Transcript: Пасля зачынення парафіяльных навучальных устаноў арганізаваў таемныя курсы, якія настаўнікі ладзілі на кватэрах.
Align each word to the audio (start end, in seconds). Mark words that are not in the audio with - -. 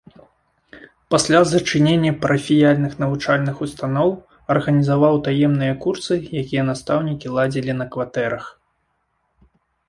Пасля 1.15 1.39
зачынення 1.49 2.13
парафіяльных 2.23 2.95
навучальных 3.03 3.55
устаноў 3.65 4.09
арганізаваў 4.55 5.21
таемныя 5.29 5.73
курсы, 5.85 6.13
якія 6.43 6.63
настаўнікі 6.71 7.27
ладзілі 7.37 7.79
на 7.85 7.89
кватэрах. 7.95 8.45